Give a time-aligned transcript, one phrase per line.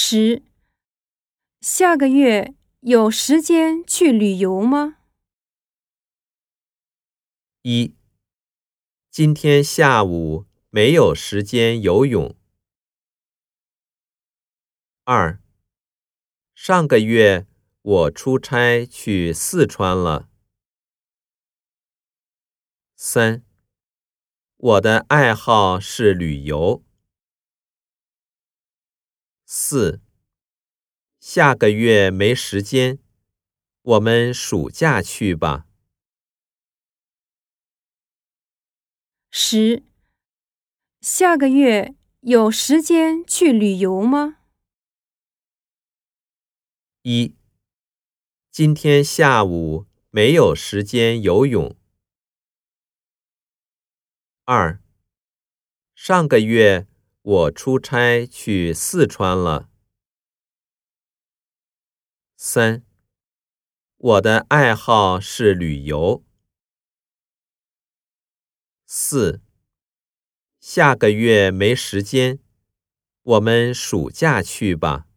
[0.00, 0.44] 十，
[1.60, 4.98] 下个月有时间去旅游吗？
[7.62, 7.96] 一，
[9.10, 12.36] 今天下午没有时间游泳。
[15.02, 15.42] 二，
[16.54, 17.48] 上个月
[17.82, 20.28] 我出差去四川了。
[22.94, 23.42] 三，
[24.56, 26.84] 我的爱好是旅游。
[29.50, 30.02] 四，
[31.20, 32.98] 下个月没时间，
[33.80, 35.66] 我们暑假去吧。
[39.30, 39.82] 十，
[41.00, 44.36] 下个月有时间去旅游吗？
[47.00, 47.34] 一，
[48.50, 51.74] 今天下午没有时间游泳。
[54.44, 54.78] 二，
[55.94, 56.86] 上个月。
[57.30, 59.68] 我出差去四川了。
[62.38, 62.82] 三，
[63.98, 66.24] 我的爱好是旅游。
[68.86, 69.42] 四，
[70.58, 72.38] 下个月没时间，
[73.20, 75.07] 我们暑假去吧。